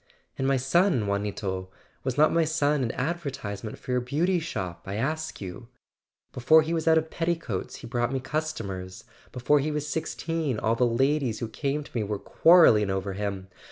[0.35, 1.69] "And my son, Juanito;
[2.03, 5.67] was not my son an adver¬ tisement for a Beauty Shop, I ask you?
[6.33, 10.73] Before he was out of petticoats he brought me customers; before he was sixteen all
[10.73, 13.47] the ladies who came to me were quarrel¬ ling over him.